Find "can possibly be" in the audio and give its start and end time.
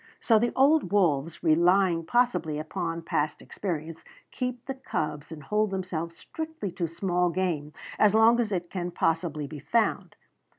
8.71-9.59